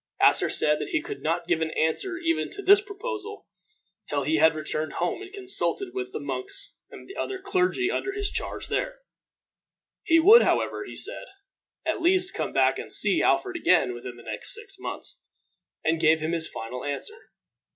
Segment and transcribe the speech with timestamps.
[0.19, 3.45] Asser said that he could not give an answer even to this proposal
[4.07, 8.31] till he had returned home and consulted with the monks and other clergy under his
[8.31, 9.01] charge there.
[10.01, 11.25] He would, however, he said,
[11.85, 15.19] at least come back and see Alfred again within the next six months,
[15.83, 17.29] and give him his final answer.